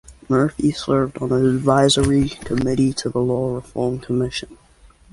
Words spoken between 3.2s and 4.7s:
Law Reform Commission.